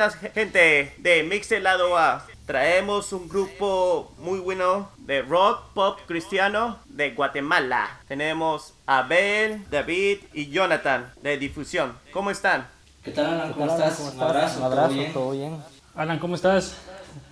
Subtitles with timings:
[0.00, 2.26] buenas gente de Mix Lado A.
[2.46, 8.00] Traemos un grupo muy bueno de rock, pop cristiano de Guatemala.
[8.08, 11.98] Tenemos a Abel, David y Jonathan de Difusión.
[12.14, 12.66] ¿Cómo están?
[13.04, 13.52] ¿Qué tal Alan?
[13.52, 14.00] ¿Cómo, estás?
[14.00, 15.58] Un abrazo, Un abrazo ¿todo, bien?
[15.94, 16.76] Alan, ¿cómo estás?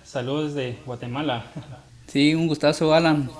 [0.03, 1.45] Saludos de Guatemala.
[2.05, 3.31] Sí, un gustazo Alan.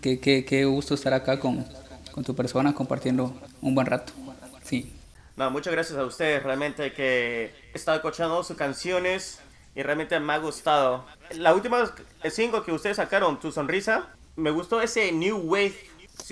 [0.00, 1.66] Qué, qué, qué gusto estar acá con,
[2.10, 4.14] con tu persona compartiendo un buen rato.
[4.62, 4.90] Sí.
[5.36, 6.42] No, muchas gracias a ustedes.
[6.42, 9.40] Realmente que he estado escuchando sus canciones
[9.74, 11.06] y realmente me ha gustado.
[11.36, 11.92] La última
[12.30, 15.74] single que ustedes sacaron, Tu Sonrisa, me gustó ese New Wave.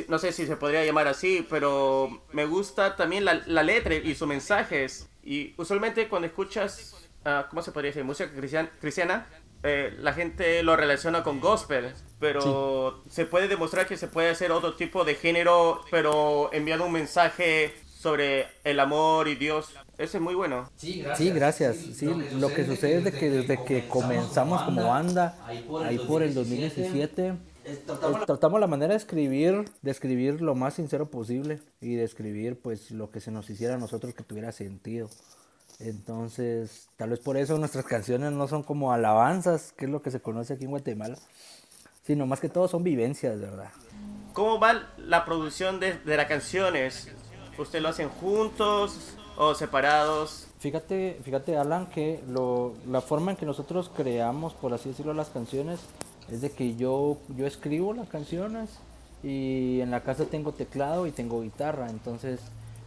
[0.09, 4.15] No sé si se podría llamar así, pero me gusta también la, la letra y
[4.15, 5.09] sus mensajes.
[5.23, 8.05] Y usualmente cuando escuchas, uh, ¿cómo se podría decir?
[8.05, 8.31] Música
[8.81, 9.27] cristiana,
[9.63, 14.53] eh, la gente lo relaciona con gospel, pero se puede demostrar que se puede hacer
[14.53, 19.75] otro tipo de género, pero enviando un mensaje sobre el amor y Dios.
[19.99, 20.71] Ese es muy bueno.
[20.77, 21.03] Sí,
[21.35, 21.77] gracias.
[21.77, 26.33] Sí, lo que sucede es de que desde que comenzamos como banda, ahí por el
[26.33, 27.35] 2017,
[28.27, 32.91] tratamos la manera de escribir, de escribir lo más sincero posible y de escribir pues
[32.91, 35.11] lo que se nos hiciera a nosotros que tuviera sentido.
[35.79, 40.11] Entonces, tal vez por eso nuestras canciones no son como alabanzas, que es lo que
[40.11, 41.19] se conoce aquí en Guatemala,
[42.07, 43.71] sino más que todo son vivencias, ¿verdad?
[44.33, 47.11] ¿Cómo va la producción de, de las canciones?
[47.61, 48.97] ¿Usted lo hacen juntos
[49.37, 50.47] o separados?
[50.61, 52.23] Fíjate, fíjate Alan, que
[52.87, 55.79] la forma en que nosotros creamos, por así decirlo, las canciones,
[56.31, 58.71] es de que yo, yo escribo las canciones
[59.23, 62.41] y en la casa tengo teclado y tengo guitarra, entonces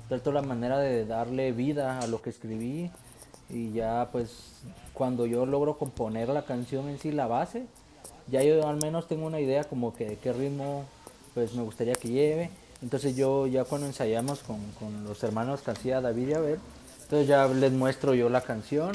[0.10, 2.90] trato la manera de darle vida a lo que escribí
[3.52, 4.56] y ya pues
[4.96, 7.68] cuando yo logro componer la canción en sí, la base,
[8.28, 10.86] ya yo al menos tengo una idea como que de qué ritmo
[11.36, 15.90] pues me gustaría que lleve entonces yo ya cuando ensayamos con, con los hermanos que
[15.90, 16.60] David y Abel,
[17.04, 18.92] entonces ya les muestro yo la canción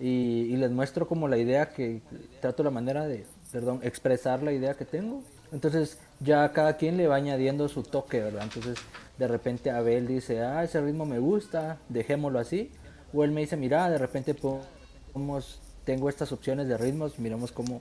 [0.00, 2.00] y, y, les muestro como la idea que
[2.40, 5.22] trato la manera de, perdón, expresar la idea que tengo.
[5.52, 8.44] Entonces ya cada quien le va añadiendo su toque, ¿verdad?
[8.44, 8.78] Entonces
[9.18, 12.70] de repente Abel dice, ah, ese ritmo me gusta, dejémoslo así.
[13.12, 17.80] O él me dice, mira, de repente podemos, tengo estas opciones de ritmos, miramos cómo,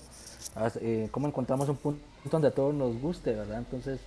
[0.82, 3.60] eh, cómo encontramos un punto donde a todos nos guste, ¿verdad?
[3.60, 4.00] Entonces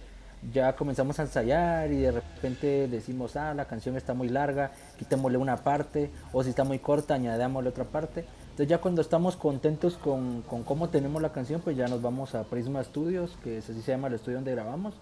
[0.53, 5.39] ya comenzamos a ensayar y de repente decimos, ah, la canción está muy larga, quitémosle
[5.39, 8.25] una parte, o si está muy corta, añadámosle otra parte.
[8.43, 12.35] Entonces ya cuando estamos contentos con, con cómo tenemos la canción, pues ya nos vamos
[12.35, 14.95] a Prisma Studios, que así se llama el estudio donde grabamos,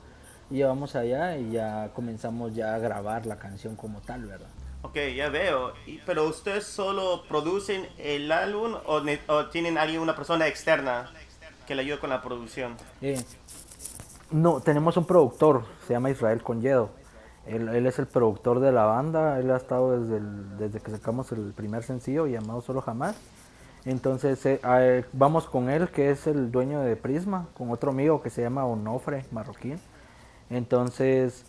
[0.51, 4.49] y ya vamos allá y ya comenzamos ya a grabar la canción como tal, ¿verdad?
[4.83, 5.73] Ok, ya veo.
[6.07, 11.11] pero ustedes solo producen el álbum o, o tienen alguien, una persona externa
[11.69, 12.77] que le ayude con la producción?
[13.03, 13.21] Eh,
[14.31, 16.91] no, tenemos un productor, se llama Israel Conyedo.
[17.47, 20.21] Él, él, es el productor de la banda, él ha estado desde,
[20.59, 23.17] desde que sacamos el primer sencillo llamado Solo Jamás.
[23.87, 28.29] Entonces eh, vamos con él, que es el dueño de Prisma, con otro amigo que
[28.29, 29.79] se llama Onofre Marroquín.
[30.51, 31.45] Entonces,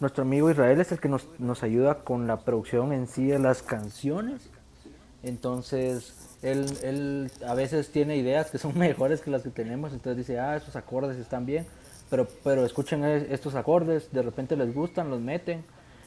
[0.00, 3.38] nuestro amigo Israel es el que nos, nos ayuda con la producción en sí de
[3.38, 4.48] las canciones.
[5.22, 10.26] Entonces, él, él a veces tiene ideas que son mejores que las que tenemos, entonces
[10.26, 11.66] dice, ah, esos acordes están bien
[12.10, 15.64] pero, pero escuchen estos acordes, de repente les gustan, los meten.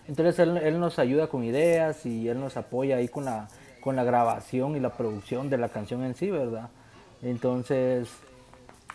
[0.07, 3.47] Entonces él, él, nos ayuda con ideas y él nos apoya ahí con la,
[3.81, 6.69] con la grabación y la producción de la canción en sí, ¿verdad?
[7.21, 8.09] Entonces,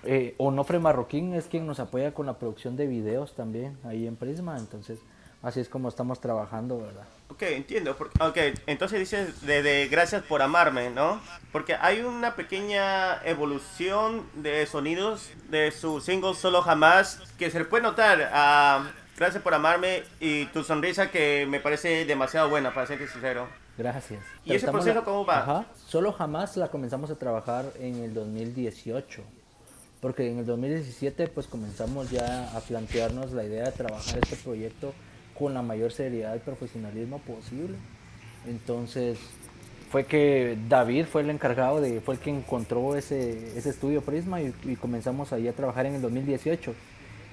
[0.05, 4.17] eh, Onofre Marroquín es quien nos apoya con la producción de videos también ahí en
[4.17, 4.99] Prisma, entonces
[5.43, 7.05] así es como estamos trabajando, ¿verdad?
[7.29, 7.97] Ok, entiendo.
[8.21, 11.21] Ok, entonces dices de, gracias por amarme, ¿no?
[11.53, 17.65] Porque hay una pequeña evolución de sonidos de su single Solo Jamás que se le
[17.65, 22.87] puede notar a Gracias por amarme y tu sonrisa que me parece demasiado buena, para
[22.87, 23.49] ser sincero.
[23.79, 24.23] Gracias.
[24.45, 25.39] ¿Y ese proceso cómo va?
[25.39, 25.67] Ajá.
[25.87, 29.23] Solo Jamás la comenzamos a trabajar en el 2018
[30.01, 34.93] porque en el 2017 pues comenzamos ya a plantearnos la idea de trabajar este proyecto
[35.39, 37.77] con la mayor seriedad y profesionalismo posible.
[38.47, 39.19] Entonces
[39.91, 44.41] fue que David fue el encargado de, fue el que encontró ese, ese estudio Prisma
[44.41, 46.75] y, comenzamos ahí a trabajar en el 2018.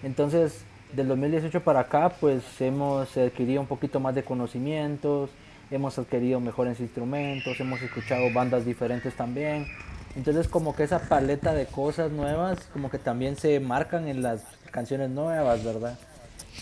[0.04, 0.64] Entonces
[0.94, 5.32] del 2018 para acá pues hemos adquirido un poquito más de conocimientos,
[5.72, 9.66] hemos adquirido mejores instrumentos, hemos escuchado bandas diferentes también.
[10.16, 14.44] Entonces como que esa paleta de cosas nuevas como que también se marcan en las
[14.72, 15.98] canciones nuevas, ¿verdad?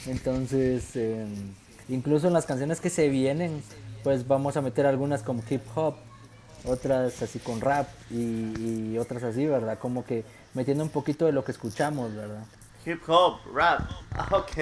[0.08, 1.54] Entonces, em,
[1.90, 3.64] incluso en las canciones que se vienen,
[4.04, 5.96] pues vamos a meter algunas como hip hop,
[6.66, 9.80] otras así con rap y, otras así, ¿verdad?
[9.80, 10.24] Como que
[10.54, 12.44] metiendo un poquito de lo que escuchamos, ¿verdad?
[12.86, 13.82] Hip hop, rap,
[14.14, 14.58] ah, ok.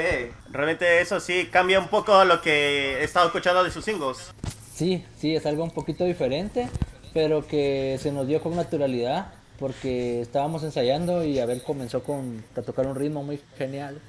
[0.51, 4.31] Realmente eso sí cambia un poco lo que he estado escuchando de sus singles.
[4.73, 6.69] Sí, sí, es algo un poquito diferente,
[7.13, 12.61] pero que se nos dio con naturalidad porque estábamos ensayando y Abel comenzó con, a
[12.61, 13.99] tocar un ritmo muy genial.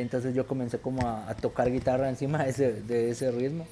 [0.00, 3.66] Entonces yo comencé como a, tocar guitarra encima de ese, de ese, ritmo.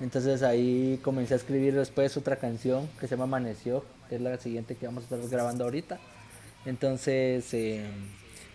[0.00, 4.36] Entonces ahí comencé a escribir después otra canción que se llama Amaneció, que es la
[4.38, 5.98] siguiente que vamos a estar grabando ahorita.
[6.66, 7.84] Entonces eh,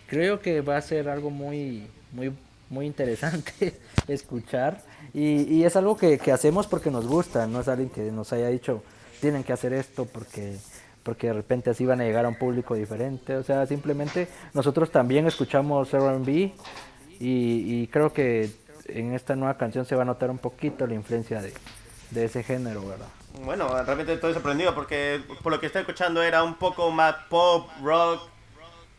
[0.06, 2.32] creo que va a ser algo muy, muy,
[2.68, 3.74] muy interesante
[4.08, 4.82] escuchar.
[5.14, 8.32] Y, y es algo que, que, hacemos porque nos gusta, no es alguien que nos
[8.32, 8.82] haya dicho
[9.20, 10.56] tienen que hacer esto porque
[11.02, 13.34] porque de repente así van a llegar a un público diferente.
[13.36, 16.52] O sea, simplemente nosotros también escuchamos RB
[17.20, 18.50] y, y creo que
[18.86, 21.52] en esta nueva canción se va a notar un poquito la influencia de,
[22.10, 23.06] de ese género, ¿verdad?
[23.44, 27.68] Bueno, realmente estoy sorprendido porque por lo que estoy escuchando era un poco más pop,
[27.82, 28.28] rock.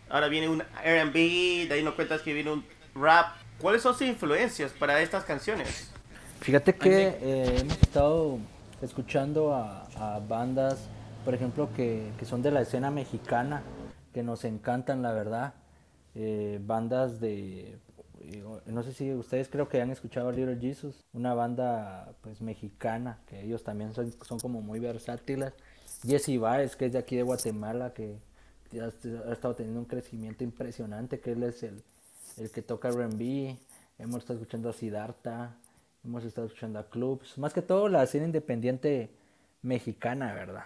[0.09, 2.65] Ahora viene un RB, de ahí nos cuentas que viene un
[2.95, 3.35] rap.
[3.59, 5.91] ¿Cuáles son sus influencias para estas canciones?
[6.39, 8.39] Fíjate que eh, hemos estado
[8.81, 10.89] escuchando a, a bandas
[11.23, 13.61] por ejemplo, que, que, son de la escena mexicana,
[14.13, 15.53] que nos encantan, la verdad.
[16.15, 17.77] Eh, bandas de,
[18.65, 23.19] no sé si ustedes creo que han escuchado a Little Jesus, una banda pues mexicana,
[23.27, 25.53] que ellos también son, son como muy versátiles.
[26.05, 28.17] Jesse Baez, que es de aquí de Guatemala, que
[28.79, 28.85] ha,
[29.29, 31.83] ha estado teniendo un crecimiento impresionante, que él es el,
[32.37, 33.57] el que toca R&B.
[33.99, 35.55] Hemos estado escuchando a Siddhartha,
[36.03, 39.11] hemos estado escuchando a clubs, más que todo la escena independiente
[39.61, 40.65] mexicana, ¿verdad?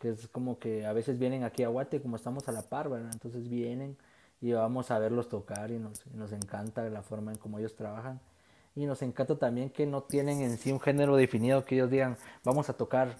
[0.00, 2.88] que es como que a veces vienen aquí a Guate, como estamos a la par,
[2.88, 3.10] ¿verdad?
[3.12, 3.96] Entonces vienen
[4.40, 8.20] y vamos a verlos tocar y nos, encanta la forma en cómo ellos trabajan.
[8.74, 12.16] Y nos encanta también que no tienen en sí un género definido, que ellos digan,
[12.44, 13.16] vamos a tocar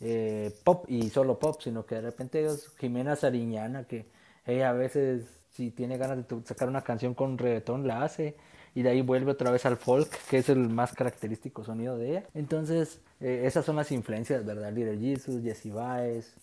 [0.00, 4.06] eh, pop y solo pop, sino que de repente ellos, Jimena Sariñana, que
[4.46, 5.26] ella a veces
[5.56, 8.36] si tiene ganas de sacar una canción con reggaetón, la hace
[8.74, 12.10] y de ahí vuelve otra vez al folk, que es el más característico sonido de
[12.10, 12.24] ella.
[12.34, 14.70] Entonces, eh, esas son las influencias, ¿verdad?
[14.70, 16.34] Little Jesus, Jesse Baez,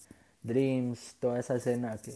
[0.41, 2.11] Dreams, toda esa escena que,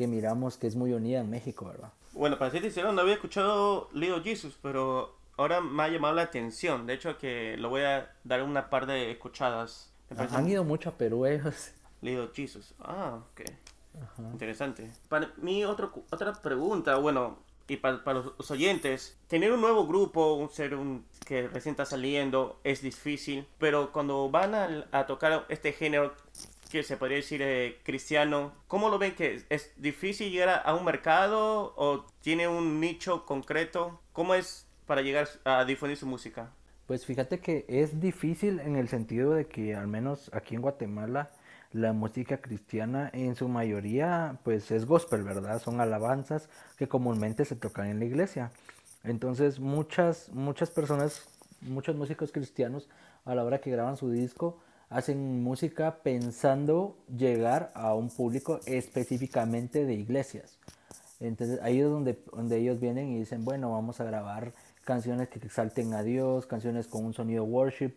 [0.00, 1.92] que miramos que es muy unida en México, ¿verdad?
[2.12, 6.22] Bueno, para ser sincero, no había escuchado Little Jesus, pero ahora me ha llamado la
[6.22, 6.86] atención.
[6.86, 9.92] De hecho, que lo voy a dar una par de escuchadas.
[10.16, 11.72] Han ido mucho a Perú ellos.
[12.00, 12.72] Little Jesus.
[12.80, 13.42] Ah, ok.
[14.32, 14.90] Interesante.
[15.10, 16.96] Para mí, otro, otra pregunta.
[16.96, 17.36] Bueno,
[17.70, 22.58] y para, los oyentes, tener un nuevo grupo, un ser un, que recién está saliendo,
[22.64, 24.54] es difícil, pero cuando van
[24.90, 26.14] a, tocar este género
[26.70, 30.84] que se podría decir eh, cristiano, ¿cómo lo ven que es difícil llegar a, un
[30.84, 34.00] mercado o tiene un nicho concreto?
[34.12, 36.50] ¿Cómo es para llegar a difundir su música?
[36.86, 41.30] Pues fíjate que es difícil en el sentido de que al menos aquí en Guatemala
[41.72, 45.60] la música cristiana en su mayoría pues es gospel, ¿verdad?
[45.60, 48.50] Son alabanzas que comúnmente se tocan en la iglesia.
[49.04, 51.28] Entonces muchas, muchas personas,
[51.60, 52.88] muchos músicos cristianos
[53.24, 59.86] a la hora que graban su disco hacen música pensando llegar a un público específicamente
[59.86, 60.58] de iglesias.
[61.20, 64.52] Entonces ahí es donde, donde ellos vienen y dicen, bueno, vamos a grabar
[64.84, 67.92] canciones que exalten a Dios, canciones con un sonido worship,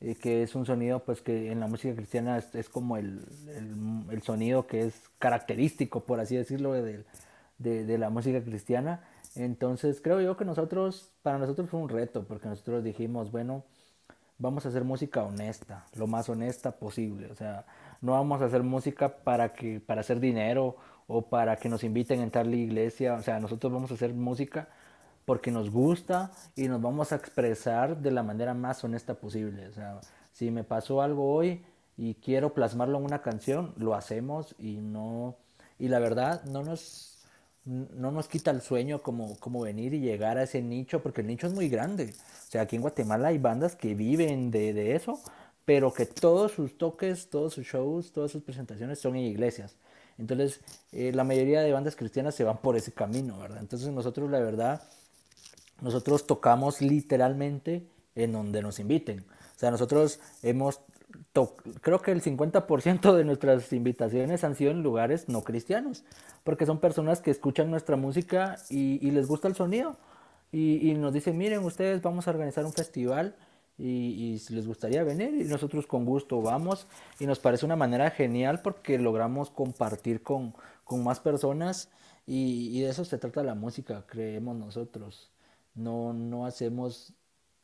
[0.00, 3.20] eh, que es un sonido pues que en la música cristiana es, como el,
[4.10, 7.04] el, sonido que es característico, por así decirlo, de,
[7.58, 9.04] de, la música cristiana.
[9.34, 13.64] Entonces creo yo que nosotros, para nosotros fue un reto, porque nosotros dijimos, bueno,
[14.38, 17.30] vamos a hacer música honesta, lo más honesta posible.
[17.30, 17.64] O sea,
[18.00, 20.76] no vamos a hacer música para, que, para hacer dinero
[21.06, 23.14] o para que nos inviten a entrar a la iglesia.
[23.14, 24.68] O sea, nosotros vamos a hacer música
[25.24, 29.68] porque nos gusta y nos vamos a expresar de la manera más honesta posible.
[29.68, 30.00] O sea,
[30.32, 31.64] si me pasó algo hoy
[31.96, 35.36] y quiero plasmarlo en una canción, lo hacemos y no
[35.78, 37.13] y la verdad no nos
[37.64, 41.26] no nos quita el sueño como, como venir y llegar a ese nicho, porque el
[41.26, 42.14] nicho es muy grande.
[42.48, 45.20] O sea, aquí en Guatemala hay bandas que viven de, de eso,
[45.64, 49.76] pero que todos sus toques, todos sus shows, todas sus presentaciones son en iglesias.
[50.18, 50.60] Entonces,
[50.92, 53.58] eh, la mayoría de bandas cristianas se van por ese camino, ¿verdad?
[53.60, 54.82] Entonces, nosotros, la verdad,
[55.80, 59.24] nosotros tocamos literalmente en donde nos inviten.
[59.56, 60.80] O sea, nosotros hemos,
[61.80, 66.04] creo que el 50% de nuestras invitaciones han sido en lugares no cristianos,
[66.44, 69.96] porque son personas que escuchan nuestra música y, les gusta el sonido.
[70.52, 73.36] Y, nos dicen, miren, ustedes vamos a organizar un festival
[73.78, 76.86] y, les gustaría venir y nosotros con gusto vamos
[77.18, 80.54] y nos parece una manera genial porque logramos compartir con,
[80.84, 81.90] con más personas
[82.26, 85.30] y, y, de eso se trata la música, creemos nosotros.
[85.74, 87.14] No, no hacemos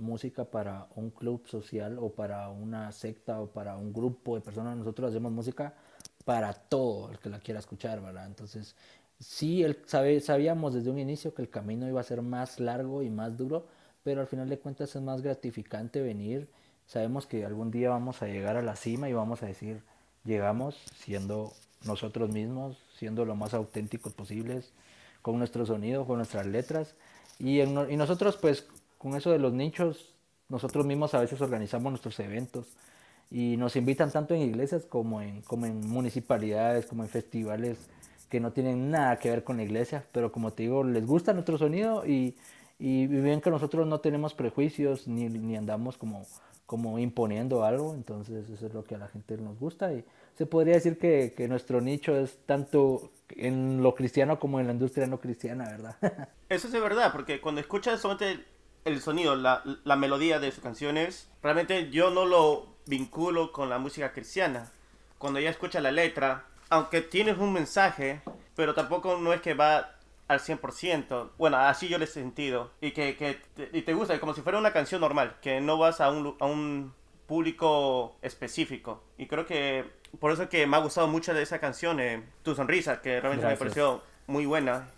[0.00, 4.76] música para un club social o para una secta o para un grupo de personas.
[4.76, 5.75] Nosotros hacemos música
[6.25, 8.26] para todo el que la quiera escuchar, ¿verdad?
[8.26, 8.76] Entonces,
[9.19, 13.02] sí, el, sabe, sabíamos desde un inicio que el camino iba a ser más largo
[13.02, 13.66] y más duro,
[14.02, 16.49] pero al final de cuentas es más gratificante venir.
[16.87, 19.83] Sabemos que algún día vamos a llegar a la cima y vamos a decir,
[20.25, 21.52] llegamos siendo
[21.85, 24.73] nosotros mismos, siendo lo más auténticos posibles,
[25.23, 26.95] con nuestro sonido, con nuestras letras.
[27.38, 28.66] Y, y nosotros pues
[29.00, 30.14] con eso de los nichos,
[30.50, 32.66] nosotros mismos a veces organizamos nuestros eventos
[33.30, 37.78] y nos invitan tanto en iglesias como en, como en municipalidades, como en festivales
[38.28, 41.33] que no tienen nada que ver con la iglesia, pero como te digo, les gusta
[41.33, 42.37] nuestro sonido y,
[42.78, 46.26] y ven que nosotros no tenemos prejuicios ni, ni andamos como,
[46.66, 50.04] como imponiendo algo, entonces eso es lo que a la gente nos gusta y
[50.37, 54.75] se podría decir que, que nuestro nicho es tanto en lo cristiano como en la
[54.75, 55.97] industria no cristiana, ¿verdad?
[56.50, 58.45] Eso es de verdad, porque cuando escuchas solamente
[58.84, 63.78] el sonido, la, la melodía de sus canciones, realmente yo no lo vinculo con la
[63.78, 64.70] música cristiana.
[65.18, 68.22] Cuando ya escucha la letra, aunque tienes un mensaje,
[68.56, 69.96] pero tampoco no es que va
[70.28, 71.30] al 100%.
[71.38, 72.70] Bueno, así yo le he sentido.
[72.80, 75.76] Y que, que te, y te gusta, como si fuera una canción normal, que no
[75.76, 76.94] vas a un, a un
[77.26, 79.02] público específico.
[79.18, 79.84] Y creo que
[80.18, 83.20] por eso es que me ha gustado mucho de esa canción, eh, Tu Sonrisa, que
[83.20, 84.88] realmente me pareció muy buena.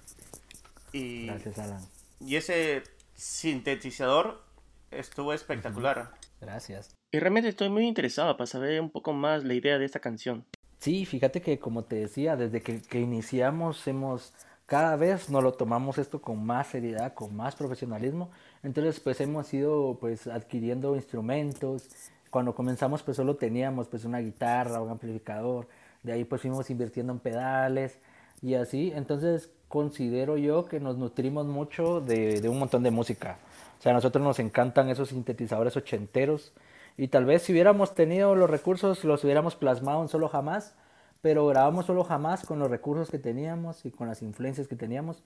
[0.93, 1.81] Y, Gracias, Alan.
[2.21, 2.83] Y ese
[3.23, 4.43] sintetizador
[4.91, 6.11] estuvo espectacular.
[6.41, 6.93] Gracias.
[7.13, 10.45] Y realmente estoy muy interesado para saber un poco más la idea de esta canción.
[10.81, 14.33] Sí, fíjate que como te decía, desde que, que iniciamos hemos
[14.67, 18.31] cada vez nos lo tomamos esto con más seriedad, con más profesionalismo.
[18.63, 21.89] Entonces, pues hemos ido pues adquiriendo instrumentos.
[22.31, 25.69] Cuando comenzamos, pues solo teníamos pues una guitarra, un amplificador.
[26.03, 28.01] De ahí pues fuimos invirtiendo en pedales
[28.41, 28.93] y así.
[28.97, 33.39] Entonces, considero yo que nos nutrimos mucho de, un montón de música.
[33.79, 36.53] O sea, a nosotros nos encantan esos sintetizadores ochenteros.
[36.99, 40.75] Y tal vez si hubiéramos tenido los recursos, los hubiéramos plasmado en solo jamás
[41.23, 45.23] pero grabamos solo jamás con los recursos que teníamos y con las influencias que teníamos.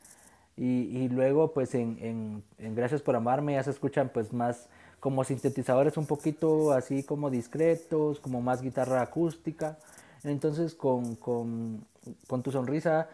[0.58, 4.68] Y, luego, pues en, en, en, Gracias por Amarme ya se escuchan pues más
[5.00, 9.78] como sintetizadores un poquito así como discretos, como más guitarra acústica.
[10.22, 11.86] Entonces con, con,
[12.26, 13.08] con Tu Sonrisa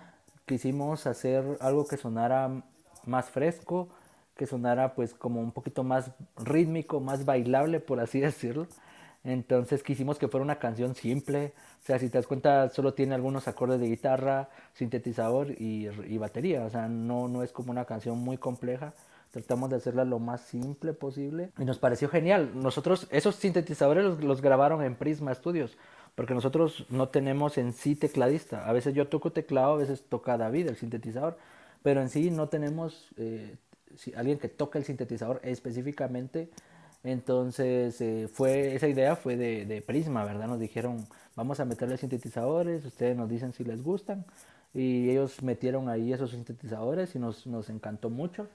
[0.46, 2.62] quisimos hacer algo que sonara
[3.06, 3.88] más fresco,
[4.36, 8.66] que sonara pues como un poquito más rítmico, más bailable, por así decirlo.
[9.24, 11.52] Entonces quisimos que fuera una canción simple.
[11.82, 16.18] O sea, si te das cuenta, solo tiene algunos acordes de guitarra, sintetizador y, y,
[16.18, 16.64] batería.
[16.64, 18.94] O sea, no, no es como una canción muy compleja.
[19.30, 21.52] Tratamos de hacerla lo más simple posible.
[21.56, 22.50] Y nos pareció genial.
[22.54, 25.78] Nosotros, esos sintetizadores los, los grabaron en Prisma Studios.
[26.14, 28.68] Porque nosotros no tenemos en sí tecladista.
[28.68, 31.38] A veces yo toco teclado, a veces toca David, el sintetizador.
[31.82, 33.56] Pero en sí no tenemos eh,
[34.14, 36.50] alguien que toque el sintetizador específicamente
[37.04, 40.46] entonces, eh, fue, esa idea fue de, de, Prisma, ¿verdad?
[40.46, 41.04] Nos dijeron,
[41.34, 44.24] vamos a meterle sintetizadores, ustedes nos dicen si les gustan.
[44.74, 48.48] Y ellos metieron ahí esos sintetizadores y nos, nos encantó mucho.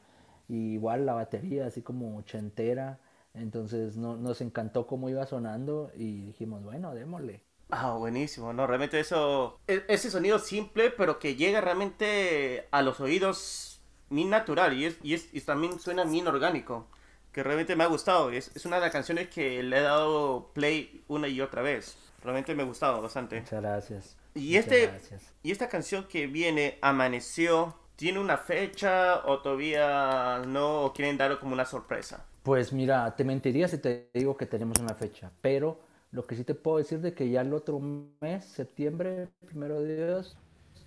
[0.47, 2.99] Y igual la batería, así como ochentera.
[3.33, 7.41] Entonces, no, nos encantó cómo iba sonando y dijimos, bueno, démosle.
[7.69, 8.65] Ah, buenísimo, ¿no?
[8.65, 14.85] Realmente eso, ese sonido simple, pero que llega realmente a los oídos bien natural y,
[14.85, 16.87] es, y, es, y también suena bien orgánico
[17.33, 18.31] que realmente me ha gustado.
[18.31, 21.97] Es, es una de las canciones que le he dado play una y otra vez.
[22.23, 23.41] Realmente me ha gustado bastante.
[23.41, 24.17] Muchas gracias.
[24.33, 25.33] Y, Muchas este, gracias.
[25.43, 30.83] y esta canción que viene, Amaneció, ¿tiene una fecha o todavía no?
[30.85, 32.25] ¿O quieren darlo como una sorpresa?
[32.43, 35.79] Pues mira, te mentiría si te digo que tenemos una fecha, pero
[36.11, 37.79] lo que sí te puedo decir de que ya el otro
[38.21, 40.37] mes, septiembre, primero de Dios,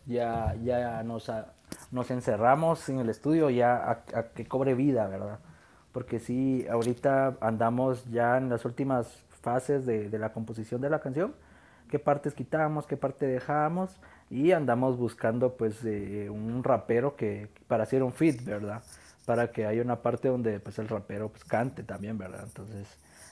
[0.07, 1.31] ya, ya nos,
[1.91, 5.39] nos encerramos en el estudio ya a, a que cobre vida, ¿verdad?
[5.93, 9.09] porque sí, ahorita andamos ya en las últimas
[9.43, 11.35] fases de, de, la composición de la canción,
[11.89, 13.99] qué partes quitamos, qué parte dejamos,
[14.29, 18.83] y andamos buscando pues eh, un rapero que para hacer un fit, ¿verdad?
[19.27, 22.45] Para que haya una parte donde pues el rapero pues cante también, ¿verdad?
[22.45, 22.87] Entonces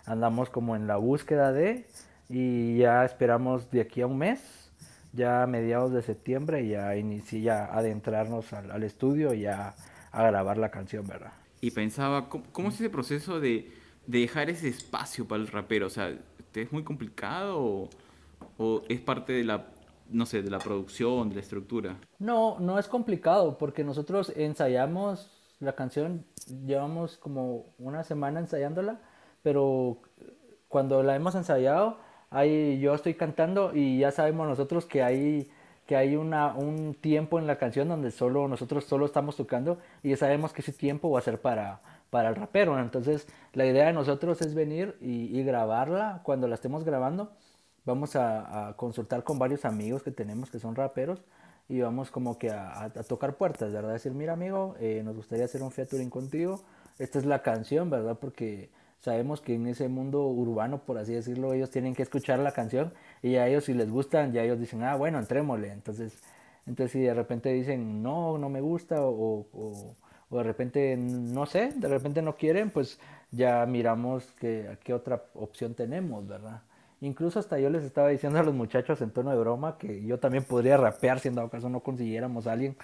[0.08, 1.86] andamos como en la búsqueda de,
[2.28, 4.72] y ya esperamos de aquí a un mes,
[5.12, 9.74] ya a mediados de septiembre, ya iniciar ya adentrarnos al, al estudio y ya
[10.10, 11.32] a grabar la canción, ¿verdad?
[11.60, 13.70] y pensaba, ¿cómo, cómo es ese proceso de,
[14.06, 15.86] de, dejar ese espacio para el rapero?
[15.86, 16.16] O sea,
[16.54, 17.88] ¿es muy complicado o,
[18.58, 19.66] o, es parte de la,
[20.08, 21.96] no sé, de la producción, de la estructura?
[22.18, 26.24] No, no es complicado porque nosotros ensayamos la canción,
[26.66, 29.00] llevamos como una semana ensayándola,
[29.42, 29.98] pero
[30.68, 31.98] cuando la hemos ensayado,
[32.30, 35.50] ahí yo estoy cantando y ya sabemos nosotros que hay
[35.86, 40.10] que hay una, un tiempo en la canción donde solo nosotros solo estamos tocando y
[40.10, 41.80] ya sabemos que ese tiempo va a ser para,
[42.10, 42.78] para el rapero.
[42.78, 46.20] Entonces la idea de nosotros es venir y, y grabarla.
[46.24, 47.32] Cuando la estemos grabando
[47.86, 51.22] vamos a, a, consultar con varios amigos que tenemos que son raperos
[51.70, 53.94] y vamos como que a, a tocar puertas, ¿verdad?
[53.94, 56.60] Decir, mira amigo, eh, nos gustaría hacer un featuring contigo.
[56.98, 58.18] Esta es la canción, ¿verdad?
[58.20, 62.52] Porque sabemos que en ese mundo urbano, por así decirlo, ellos tienen que escuchar la
[62.52, 65.72] canción y a ellos si les gustan, ya ellos dicen, ah, bueno, entrémosle.
[65.72, 66.18] Entonces,
[66.66, 71.72] entonces si de repente dicen, no, no me gusta o, o, de repente, no sé,
[71.74, 72.98] de repente no quieren, pues
[73.30, 76.62] ya miramos que, qué otra opción tenemos, ¿verdad?
[77.00, 80.18] Incluso hasta yo les estaba diciendo a los muchachos en tono de broma que yo
[80.18, 82.76] también podría rapear si en dado caso no consiguiéramos a alguien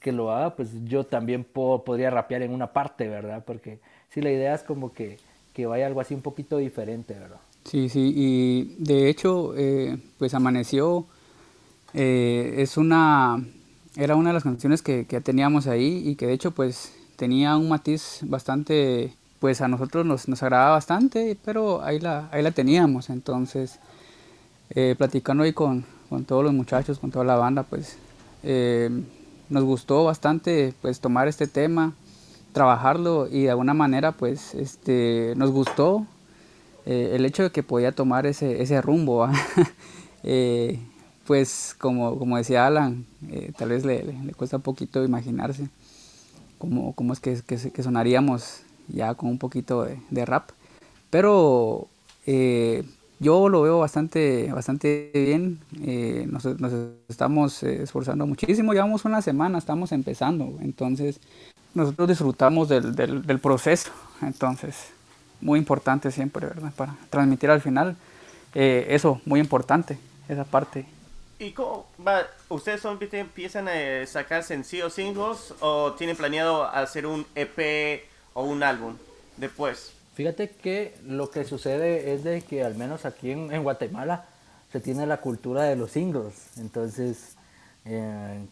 [0.00, 3.44] que lo haga, pues yo también podría rapear en una parte, ¿verdad?
[3.46, 5.18] Porque si la idea es como que,
[5.52, 7.40] que vaya algo así un poquito diferente, ¿verdad?
[7.64, 11.06] Sí, sí, y de hecho, eh, pues Amaneció
[11.92, 13.44] eh, es una,
[13.96, 17.56] era una de las canciones que, que teníamos ahí y que de hecho pues tenía
[17.56, 22.52] un matiz bastante pues a nosotros nos, nos agradaba bastante, pero ahí la, ahí la
[22.52, 23.08] teníamos.
[23.08, 23.80] Entonces,
[24.68, 27.96] eh, platicando ahí con, con, todos los muchachos, con toda la banda, pues
[28.42, 28.90] eh,
[29.48, 31.94] nos gustó bastante pues tomar este tema,
[32.52, 36.06] trabajarlo y de alguna manera pues este, nos gustó
[36.86, 39.28] eh, el hecho de que podía tomar ese, ese rumbo.
[41.26, 43.06] pues como, como decía Alan,
[43.56, 45.68] tal vez le, le, cuesta un poquito imaginarse
[46.58, 50.50] cómo, cómo es que, que, que sonaríamos ya con un poquito de, rap.
[51.08, 51.88] Pero
[52.26, 52.84] eh,
[53.18, 55.58] yo lo veo bastante, bastante bien.
[55.82, 56.46] Eh, nos,
[57.08, 58.72] estamos eh, esforzando muchísimo.
[58.72, 60.58] Llevamos una semana, estamos empezando.
[60.60, 61.20] Entonces,
[61.74, 63.90] nosotros disfrutamos del, del, proceso.
[64.22, 64.76] Entonces,
[65.40, 66.72] muy importante siempre, ¿verdad?
[66.76, 67.96] Para transmitir al final.
[68.54, 69.98] eso, muy importante,
[70.28, 70.86] esa parte.
[71.40, 72.26] ¿Y cómo va?
[72.50, 78.02] ¿Ustedes son, empiezan a sacar sencillos singles o tienen planeado hacer un EP
[78.34, 78.96] o un álbum
[79.38, 79.92] después?
[80.14, 84.26] Fíjate que lo que sucede es de que al menos aquí en, Guatemala
[84.70, 86.34] se tiene la cultura de los singles.
[86.58, 87.36] Entonces,
[87.86, 88.44] eh,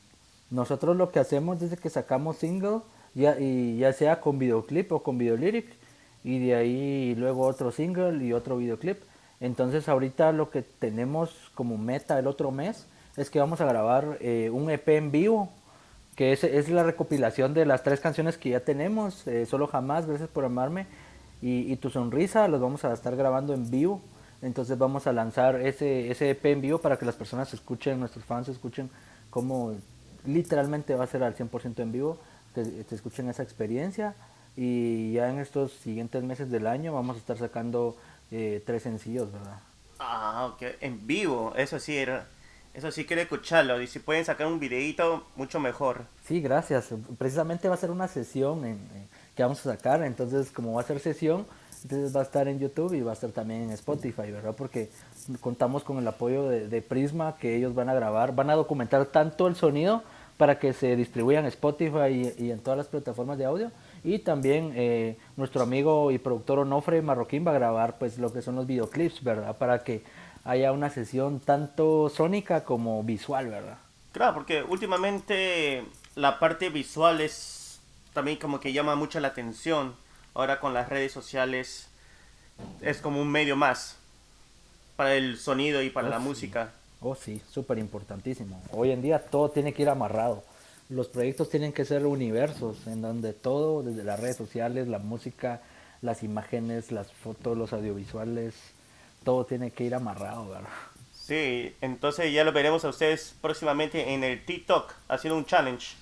[0.50, 2.78] nosotros lo que hacemos es que sacamos single,
[3.14, 5.66] ya, y ya sea con videoclip o con videolyric,
[6.24, 8.98] y de ahí luego otro single y otro videoclip.
[9.40, 14.18] Entonces ahorita lo que tenemos como meta el otro mes es que vamos a grabar
[14.20, 15.50] eh, un EP en vivo
[16.18, 20.04] que es, es, la recopilación de las tres canciones que ya tenemos, eh, Solo Jamás,
[20.04, 20.86] Gracias por Amarme
[21.40, 24.00] y, Tu Sonrisa, los vamos a estar grabando en vivo,
[24.42, 28.24] entonces vamos a lanzar ese, ese EP en vivo para que las personas escuchen, nuestros
[28.24, 28.90] fans escuchen
[29.30, 29.76] cómo
[30.26, 32.18] literalmente va a ser al 100% en vivo,
[32.62, 34.14] que, te escuchen esa experiencia
[34.56, 37.96] y ya en estos siguientes meses del año vamos a estar sacando
[38.30, 39.60] eh, tres sencillos, ¿verdad?
[39.98, 42.26] Ah, ok, en vivo, eso sí era
[42.78, 43.82] eso sí quiero escucharlo.
[43.82, 46.04] Y si pueden sacar un videito, mucho mejor.
[46.24, 46.90] Sí, gracias.
[47.18, 48.78] Precisamente va a ser una sesión en,
[49.34, 50.02] que vamos a sacar.
[50.04, 51.44] Entonces, como va a ser sesión,
[51.82, 54.54] entonces va a estar en YouTube y va a estar también en Spotify, ¿verdad?
[54.56, 54.90] Porque
[55.40, 59.48] contamos con el apoyo de, Prisma, que ellos van a grabar, van a documentar tanto
[59.48, 60.04] el sonido
[60.38, 63.70] para que se distribuya en Spotify y, en todas las plataformas de audio.
[64.04, 68.40] Y también eh, nuestro amigo y productor Onofre Marroquín va a grabar pues lo que
[68.40, 69.58] son los videoclips, ¿verdad?
[69.58, 70.02] Para que
[70.44, 73.78] haya una sesión tanto sónica como visual, ¿verdad?
[74.12, 77.80] Claro, porque últimamente la parte visual es
[78.14, 79.94] también como que llama mucho la atención.
[80.34, 81.88] Ahora con las redes sociales
[82.80, 83.96] es como un medio más
[84.94, 86.72] para el sonido y para oh, la música.
[87.00, 88.60] Oh, sí, súper importantísimo.
[88.72, 90.42] Hoy en día todo tiene que ir amarrado.
[90.88, 95.60] Los proyectos tienen que ser universos, en donde todo, desde las redes sociales, la música,
[96.02, 98.54] las imágenes, las fotos, los audiovisuales,
[99.22, 100.68] todo tiene que ir amarrado, ¿verdad?
[101.12, 105.94] Sí, entonces ya lo veremos a ustedes próximamente en el TikTok haciendo un challenge.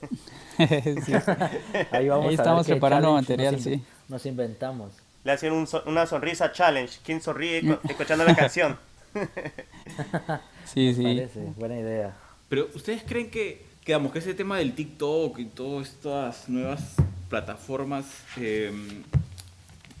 [1.90, 3.84] Ahí, vamos Ahí estamos preparando material, nos, sí.
[4.08, 4.92] Nos inventamos.
[5.24, 7.00] Le hacen un, una sonrisa challenge.
[7.04, 8.78] ¿Quién sonríe escuchando la canción?
[10.64, 11.02] sí, sí.
[11.02, 12.16] Parece, buena idea.
[12.48, 16.94] Pero ustedes creen que, digamos, que ese tema del TikTok y todas estas nuevas
[17.28, 18.72] plataformas eh,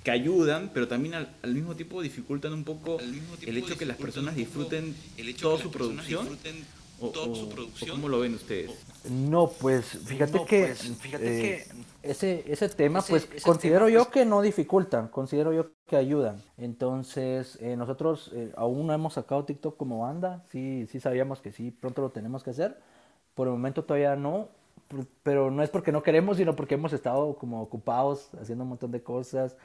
[0.04, 2.98] que ayudan, pero también al, mismo tiempo dificultan un poco
[3.42, 4.94] el hecho que las personas disfruten
[5.40, 6.28] toda su producción.
[7.00, 7.12] O,
[7.90, 8.72] ¿Cómo lo ven ustedes?
[9.10, 11.66] No, pues fíjate que, pues, fíjate eh,
[12.02, 16.42] que ese, ese tema, pues considero yo pues que no dificultan, considero yo que ayudan.
[16.56, 21.52] Entonces, eh, nosotros eh, aún no hemos sacado TikTok como banda, sí, sí sabíamos que
[21.52, 22.80] sí, pronto lo tenemos que hacer.
[23.34, 24.48] Por el momento todavía no,
[25.22, 28.90] pero no es porque no queremos, sino porque hemos estado como ocupados haciendo un montón
[28.90, 29.56] de cosas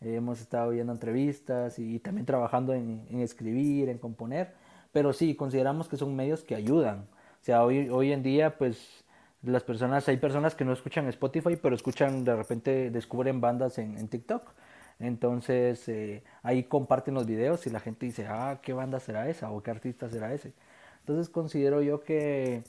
[0.00, 4.52] hemos estado viendo entrevistas y también trabajando en, escribir, en componer,
[4.96, 7.00] pero sí, consideramos que son medios que ayudan.
[7.42, 9.04] O sea, hoy, hoy en día, pues
[9.42, 14.08] las personas, hay personas que no escuchan Spotify, pero escuchan, de repente descubren bandas en,
[14.08, 14.54] TikTok.
[14.98, 19.50] Entonces eh, ahí comparten los videos y la gente dice, ah, ¿qué banda será esa?
[19.50, 20.54] o qué artista será ese.
[21.00, 22.62] Entonces considero yo que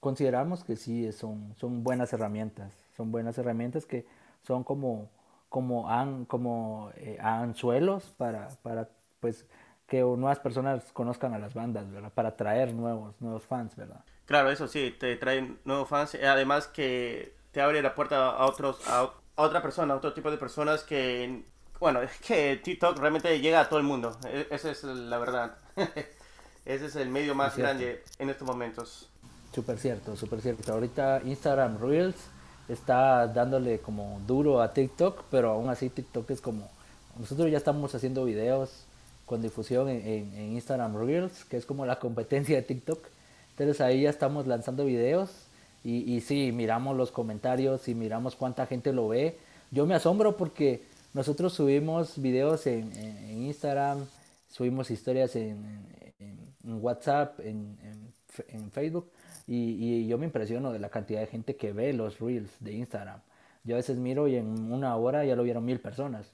[0.00, 4.06] consideramos que sí, son, son buenas herramientas, son buenas herramientas que
[4.44, 5.10] son como
[5.50, 8.88] como, an, como eh, anzuelos para, para
[9.20, 9.46] pues
[9.86, 12.10] que nuevas personas conozcan a las bandas, ¿verdad?
[12.12, 14.00] Para atraer nuevos, nuevos fans, ¿verdad?
[14.26, 18.46] Claro, eso sí, te traen nuevos fans, eh, además que te abre la puerta a
[18.46, 21.44] otros, a, otra persona, a otro tipo de personas que,
[21.78, 25.56] bueno, es que TikTok realmente llega a todo el mundo, e, esa es la verdad.
[26.66, 29.08] Ese es el medio más grande en estos momentos.
[29.54, 30.72] Súper cierto, súper cierto.
[30.72, 32.16] Ahorita Instagram Reels
[32.68, 36.68] está dándole como duro a TikTok, pero aún así TikTok es como...
[37.16, 38.84] Nosotros ya estamos haciendo videos
[39.26, 43.04] con difusión en, Instagram Reels, que es como la competencia de TikTok.
[43.50, 45.30] Entonces ahí ya estamos lanzando videos
[45.84, 49.36] y, y sí, miramos los comentarios y miramos cuánta gente lo ve.
[49.70, 52.92] Yo me asombro porque nosotros subimos videos en,
[53.42, 54.06] Instagram,
[54.48, 55.56] subimos historias en,
[56.64, 57.66] WhatsApp, en,
[58.72, 59.10] Facebook
[59.46, 62.74] y, y, yo me impresiono de la cantidad de gente que ve los reels de
[62.74, 63.20] Instagram.
[63.64, 66.26] Yo a veces miro y en una hora ya lo vieron mil personas.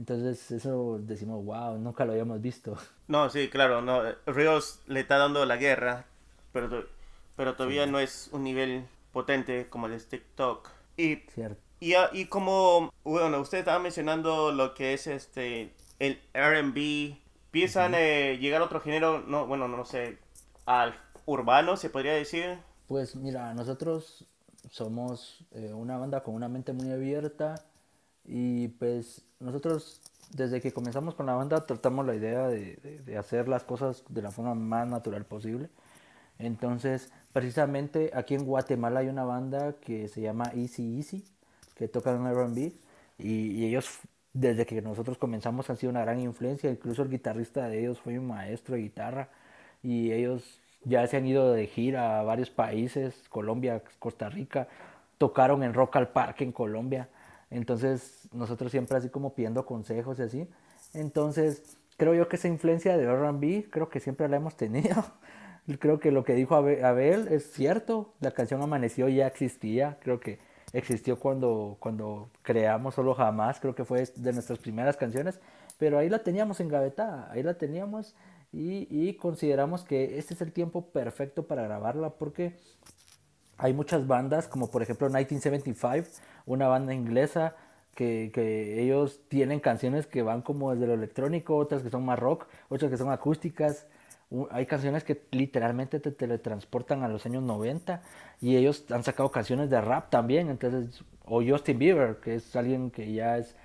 [0.00, 2.76] Entonces eso decimos, wow, nunca lo habíamos visto.
[3.06, 6.06] No, sí, claro, no, Reels le está dando la guerra,
[6.52, 6.86] pero,
[7.34, 10.70] pero todavía no es un nivel potente como el de TikTok.
[10.96, 11.60] Y, Cierto.
[11.80, 17.16] y, ah, y como, bueno, usted estaba mencionando lo que es este, el RB,
[17.50, 20.18] ¿piensan eh, llegar a otro género, no, bueno, no sé,
[20.66, 20.94] al
[21.26, 22.58] urbano, se podría decir?
[22.86, 24.24] Pues mira, nosotros
[24.70, 27.56] somos eh, una banda con una mente muy abierta
[28.24, 30.00] y pues nosotros
[30.32, 34.22] desde que comenzamos con la banda tratamos la idea de, de, hacer las cosas de
[34.22, 35.68] la forma más natural posible.
[36.38, 41.24] Entonces, precisamente aquí en Guatemala hay una banda que se llama Easy Easy,
[41.74, 42.72] que tocan RB, y,
[43.18, 44.00] y, ellos,
[44.32, 46.70] desde que nosotros comenzamos, han sido una gran influencia.
[46.70, 49.28] Incluso el guitarrista de ellos fue un maestro de guitarra,
[49.82, 54.68] y ellos ya se han ido de gira a varios países, Colombia, Costa Rica,
[55.18, 57.08] tocaron en Rock al Parque en Colombia.
[57.50, 60.48] Entonces, nosotros siempre así como pidiendo consejos y así.
[60.94, 65.04] Entonces, creo yo que esa influencia de R&B, creo que siempre la hemos tenido.
[65.78, 68.14] creo que lo que dijo Abel es cierto.
[68.20, 69.98] La canción Amaneció ya existía.
[70.00, 70.38] Creo que
[70.72, 73.60] existió cuando, cuando creamos Solo Jamás.
[73.60, 75.40] Creo que fue de nuestras primeras canciones.
[75.78, 77.28] Pero ahí la teníamos engavetada.
[77.32, 78.14] Ahí la teníamos.
[78.52, 82.56] Y, y consideramos que este es el tiempo perfecto para grabarla porque
[83.60, 86.08] hay muchas bandas, como por ejemplo 1975,
[86.52, 87.54] una banda inglesa
[87.94, 92.18] que, que, ellos tienen canciones que van como desde lo electrónico, otras que son más
[92.18, 93.86] rock, otras que son acústicas.
[94.50, 98.02] Hay canciones que literalmente te teletransportan a los años 90
[98.40, 100.50] y ellos han sacado canciones de rap también.
[100.50, 103.56] Entonces, o Justin Bieber, que es alguien que ya es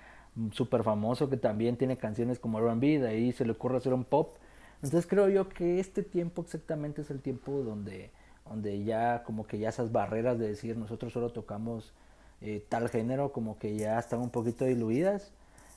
[0.51, 4.03] súper famoso, que también tiene canciones como RB, de ahí se le ocurre hacer un
[4.03, 4.35] pop.
[4.81, 8.11] Entonces creo yo que este tiempo exactamente es el tiempo donde
[8.47, 11.93] donde ya como que ya esas barreras de decir nosotros solo tocamos
[12.41, 15.31] eh, tal género como que ya están un poquito diluidas.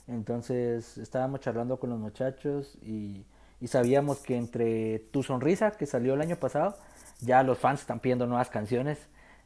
[0.07, 3.25] Entonces estábamos charlando con los muchachos y,
[3.67, 6.77] sabíamos que entre Tu Sonrisa, que salió el año pasado,
[7.21, 8.97] ya los fans están pidiendo nuevas canciones.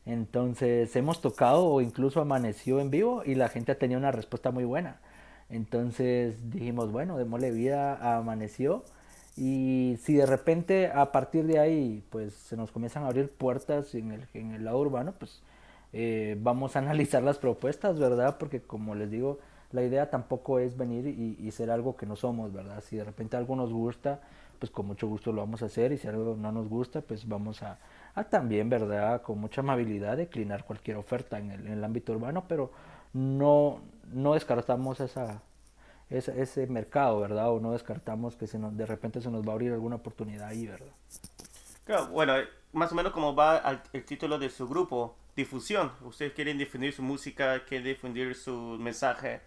[0.06, 4.52] Entonces hemos tocado o incluso amaneció en vivo y la gente ha tenido una respuesta
[4.52, 5.00] muy buena.
[5.50, 8.84] Entonces dijimos, bueno, démosle vida Amaneció
[9.36, 13.96] y si de repente a partir de ahí pues se nos comienzan a abrir puertas
[13.96, 15.42] en el, en el lado urbano, pues
[15.94, 18.38] eh, vamos a analizar las propuestas, ¿verdad?
[18.38, 19.40] Porque como les digo,
[19.72, 22.82] la idea tampoco es venir y, y, ser algo que no somos, ¿verdad?
[22.82, 24.20] Si de repente algo nos gusta,
[24.60, 27.28] pues con mucho gusto lo vamos a hacer y si algo no nos gusta, pues
[27.28, 27.78] vamos a,
[28.30, 29.22] también, ¿verdad?
[29.22, 32.72] Con mucha amabilidad declinar cualquier oferta en el, ámbito urbano, pero
[33.14, 35.42] no, no descartamos esa,
[36.10, 37.52] ese, ese mercado, ¿verdad?
[37.52, 40.48] O no descartamos que se nos, de repente se nos va a abrir alguna oportunidad
[40.48, 40.94] ahí, ¿verdad?
[41.84, 42.34] Claro, bueno,
[42.72, 45.92] más o menos como va el título de su grupo, difusión.
[46.02, 49.42] Ustedes quieren difundir su música, quieren difundir su mensaje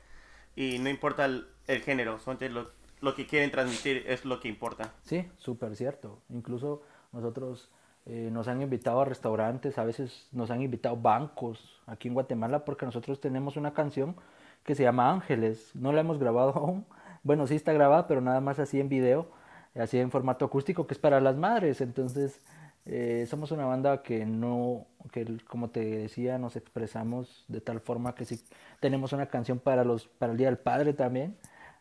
[0.55, 1.47] y no importa el,
[1.83, 2.19] género,
[2.51, 2.71] lo,
[3.01, 4.95] lo, que quieren transmitir es lo que importa.
[5.03, 6.23] Sí, súper cierto.
[6.31, 7.71] Incluso nosotros
[8.07, 12.65] eh, nos han invitado a restaurantes, a veces nos han invitado bancos aquí en Guatemala
[12.65, 14.17] porque nosotros tenemos una canción
[14.65, 15.71] que se llama Ángeles.
[15.75, 16.87] No la hemos grabado aún.
[17.23, 19.29] Bueno, sí está grabada, pero nada más así en video,
[19.75, 21.81] así en formato acústico, que es para las madres.
[21.81, 22.41] Entonces,
[22.87, 28.15] eh, somos una banda que no, que como te decía, nos expresamos de tal forma
[28.15, 28.41] que si
[28.81, 31.37] tenemos una canción para, los, para el Día del Padre también.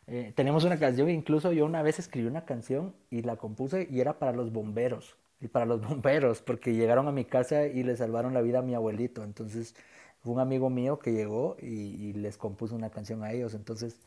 [0.08, 4.00] Eh, tenemos una canción, incluso yo una vez escribí una canción y la compuse y
[4.00, 5.16] era para los bomberos.
[5.40, 8.62] Y para los bomberos, porque llegaron a mi casa y le salvaron la vida a
[8.62, 9.22] mi abuelito.
[9.22, 9.76] Entonces,
[10.20, 13.54] fue un amigo mío que llegó y, les compuso una canción a ellos.
[13.54, 14.00] Entonces,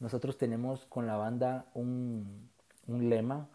[0.00, 2.48] nosotros tenemos con la banda un,
[2.86, 3.48] un lema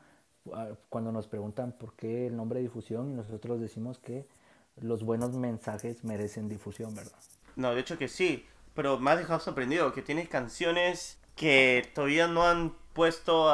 [0.90, 4.26] cuando nos preguntan por qué el nombre difusión y nosotros decimos que
[4.82, 7.18] los buenos mensajes merecen difusión, ¿verdad?
[7.56, 8.46] No, de hecho que sí.
[8.74, 13.52] pero me has dejado sorprendido que tienes canciones que todavía no han puesto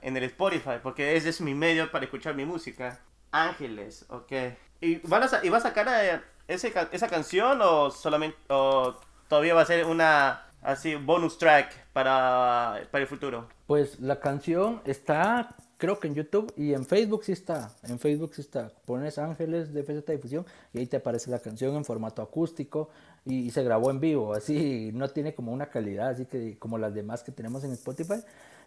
[0.00, 3.00] en el Spotify, porque ese es mi medio para escuchar mi música.
[3.30, 4.32] Ángeles, ok.
[4.80, 9.54] ¿Y, van a, y va a sacar eh, ese esa canción o solamente o todavía
[9.54, 13.48] va a ser una así bonus track para, para el futuro?
[13.66, 17.72] Pues la canción está, creo que en YouTube y en Facebook sí está.
[17.84, 18.70] En Facebook sí está.
[18.86, 22.90] Pones Ángeles de FZ Difusión y ahí te aparece la canción en formato acústico
[23.24, 24.34] y, se grabó en vivo.
[24.34, 28.22] Así no tiene como una calidad así que como las demás que tenemos en Spotify.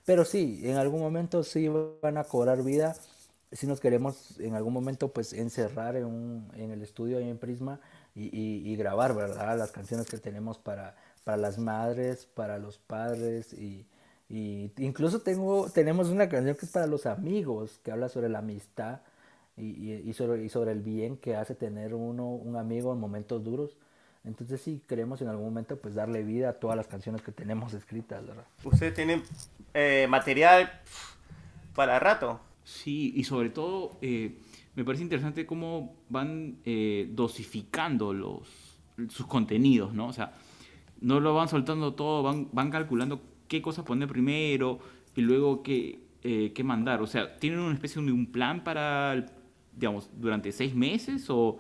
[0.06, 1.70] Pero sí, en algún momento sí
[2.02, 2.96] van a cobrar vida.
[3.52, 7.38] Si nos queremos en algún momento pues encerrar en, un- en el estudio ahí en
[7.38, 7.80] Prisma
[8.16, 9.58] y, y- y grabar, ¿verdad?
[9.58, 13.86] Las canciones que tenemos para, para las madres, para los padres y,
[14.36, 18.40] y incluso tengo, tenemos una canción que es para los amigos, que habla sobre la
[18.40, 19.02] amistad
[19.58, 23.00] y, y- y sobre, y sobre el bien que hace tener uno un amigo en
[23.00, 23.78] momentos duros.
[24.26, 27.74] Entonces sí, queremos en algún momento pues darle vida a todas las canciones que tenemos
[27.74, 28.46] escritas, ¿verdad?
[28.64, 29.22] Ustedes tienen
[29.74, 30.72] eh, material
[31.76, 32.40] para rato.
[32.64, 34.38] Sí, y sobre todo eh,
[34.76, 38.48] me parece interesante cómo van eh, dosificando los,
[39.10, 40.08] sus contenidos, ¿no?
[40.08, 40.34] O sea,
[41.02, 44.80] no lo van soltando todo, van, van calculando qué cosa poner primero
[45.16, 47.02] y luego qué, eh, qué mandar.
[47.02, 49.26] O sea, ¿tienen una especie de un plan para,
[49.76, 51.60] digamos, durante seis meses o,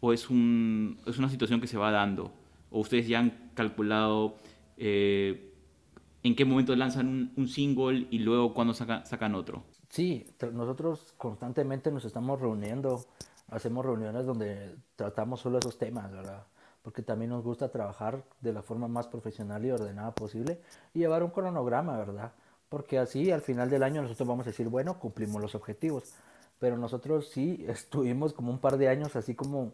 [0.00, 2.32] o es, un, es una situación que se va dando?
[2.70, 4.36] ¿O ustedes ya han calculado
[4.76, 5.52] eh,
[6.22, 9.64] en qué momento lanzan un, un single y luego cuándo sacan, sacan otro?
[9.88, 13.06] Sí, nosotros constantemente nos estamos reuniendo,
[13.48, 16.46] hacemos reuniones donde tratamos solo esos temas, ¿verdad?
[16.86, 20.60] Porque también nos gusta trabajar de la forma más profesional y ordenada posible
[20.94, 22.30] y llevar un cronograma, ¿verdad?
[22.68, 26.14] Porque así al final del año nosotros vamos a decir, bueno, cumplimos los objetivos.
[26.60, 29.72] Pero nosotros sí estuvimos como un par de años así como,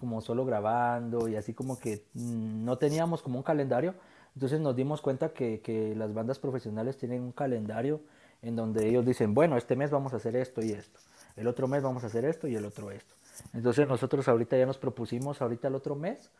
[0.00, 3.94] como solo grabando y así como que mm, no teníamos como un calendario.
[4.34, 8.00] Entonces nos dimos cuenta que, que las bandas profesionales tienen un calendario
[8.40, 10.98] en donde ellos dicen, bueno, este mes vamos a hacer esto y esto,
[11.36, 13.14] el otro mes vamos a hacer esto y el otro esto.
[13.52, 16.30] Entonces nosotros ahorita ya nos propusimos, ahorita el otro mes,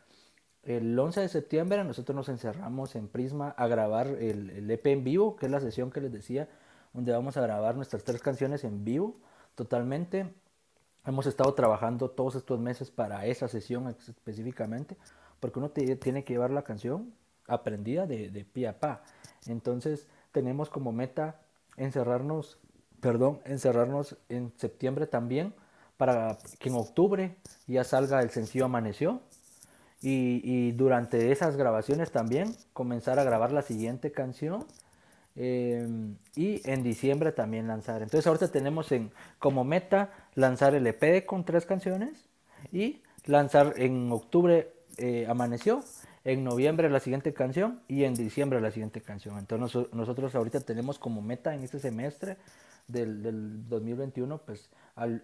[0.65, 5.35] el 11 de septiembre nosotros nos encerramos en Prisma a grabar el, EP en vivo,
[5.35, 6.49] que es la sesión que les decía,
[6.93, 9.15] donde vamos a grabar nuestras tres canciones en vivo
[9.53, 10.33] totalmente.
[11.05, 14.97] Hemos estado trabajando todos estos meses para esa sesión específicamente,
[15.39, 17.13] porque uno tiene que llevar la canción
[17.47, 19.03] aprendida de, de pie a pa.
[19.45, 21.41] Entonces tenemos como meta
[21.77, 22.57] encerrarnos,
[23.01, 25.53] perdón, encerrarnos en septiembre también,
[25.97, 29.21] para que en octubre ya salga el sencillo Amaneció.
[30.07, 34.65] Y, durante esas grabaciones también comenzar a grabar la siguiente canción
[35.35, 35.87] eh,
[36.35, 38.03] y en diciembre también lanzar.
[38.03, 42.29] Entonces ahorita tenemos en, como meta lanzar el EP con tres canciones
[42.71, 45.83] y lanzar en octubre eh, Amaneció,
[46.23, 49.39] en noviembre la siguiente canción y en diciembre la siguiente canción.
[49.39, 52.37] Entonces noso- nosotros ahorita tenemos como meta en este semestre
[52.87, 54.69] del, del 2021, pues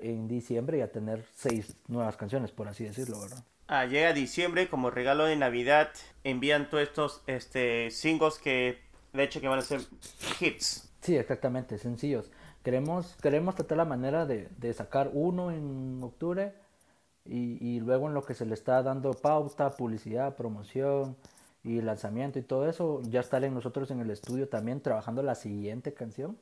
[0.01, 3.43] en diciembre ya tener seis nuevas canciones, por así decirlo, ¿verdad?
[3.73, 5.91] Ah, llega diciembre como regalo de Navidad.
[6.25, 8.81] Envían todos estos este, singles que
[9.13, 9.79] de hecho que van a ser
[10.41, 10.89] hits.
[10.99, 12.29] Sí, exactamente, sencillos.
[12.65, 16.53] Queremos, queremos tratar la manera de, de sacar uno en octubre
[17.23, 21.15] y, y luego en lo que se le está dando pauta, publicidad, promoción
[21.63, 25.36] y lanzamiento y todo eso, ya estar en nosotros en el estudio también trabajando la
[25.36, 26.38] siguiente canción.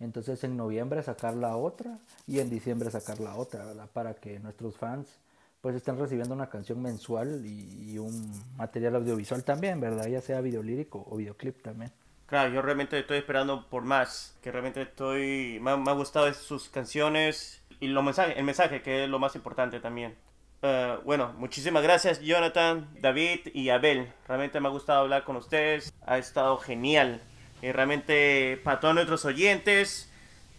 [0.00, 3.88] Entonces en noviembre sacar la otra y en diciembre sacar la otra, ¿verdad?
[3.92, 5.20] Para que nuestros fans
[5.60, 10.06] pues estén recibiendo una canción mensual y, un material audiovisual también, ¿verdad?
[10.06, 11.92] Ya sea video lírico o videoclip también.
[12.26, 14.36] Claro, yo realmente estoy esperando por más.
[14.42, 15.58] Que realmente estoy.
[15.60, 19.34] Me, me ha gustado sus canciones y los mensajes, el mensaje, que es lo más
[19.34, 20.14] importante también.
[20.62, 24.12] Eh, bueno, muchísimas gracias, Jonathan, David y Abel.
[24.26, 25.92] Realmente me ha gustado hablar con ustedes.
[26.04, 27.22] Ha estado genial.
[27.62, 30.10] Y realmente, para todos nuestros oyentes,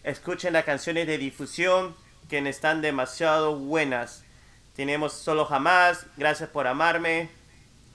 [0.02, 1.94] escuchen las canciones de difusión
[2.28, 4.24] que están demasiado buenas.
[4.80, 7.28] Tenemos Solo Jamás, Gracias por Amarme.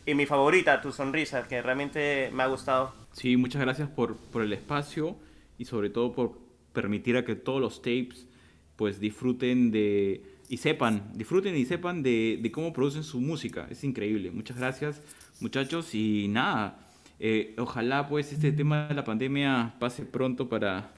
[0.06, 2.94] Y mi favorita, Tu Sonrisa, que realmente me ha gustado.
[3.12, 5.16] Sí, muchas gracias por, por el espacio
[5.58, 6.38] y sobre todo por
[6.74, 8.28] permitir a que todos los tapes
[8.76, 13.66] pues disfruten de y sepan, disfruten y sepan de, cómo producen su música.
[13.72, 14.30] Es increíble.
[14.30, 15.02] Muchas gracias
[15.40, 16.78] muchachos y nada,
[17.20, 20.92] eh, ojalá pues este tema de la pandemia pase pronto para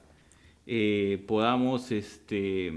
[0.66, 2.74] eh, podamos este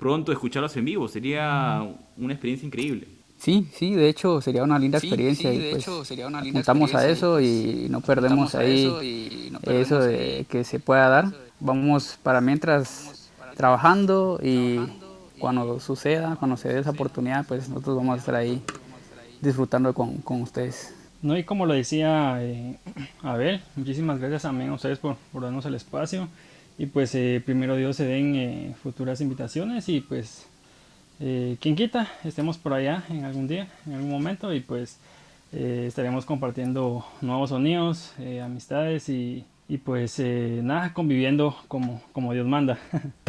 [0.00, 1.06] pronto escucharlos en vivo.
[1.06, 1.86] Sería
[2.16, 3.06] una experiencia increíble.
[3.38, 6.26] Sí, sí, de hecho sería una linda Sí, experiencia sí, y de pues hecho, sería
[6.26, 9.98] una linda juntamos a experiencia eso y, y no perdemos ahí eso y no eso
[9.98, 11.26] perdemos de que se pueda dar.
[11.58, 14.80] Vamos para mientras trabajando y
[15.38, 18.60] cuando suceda, cuando se dé esa oportunidad, pues nosotros vamos a estar ahí
[19.40, 20.94] disfrutando con, con ustedes.
[21.22, 22.76] No, y como lo decía eh,
[23.22, 26.28] Abel, muchísimas gracias también a ustedes por, por darnos el espacio.
[26.80, 30.46] Y pues eh, primero Dios se den eh, futuras invitaciones y pues
[31.20, 34.98] eh, quien quita, estemos por allá en algún día, en algún momento y pues
[35.52, 42.78] eh, estaremos compartiendo nuevos sonidos, amistades y, y pues nada, conviviendo como, como Dios manda.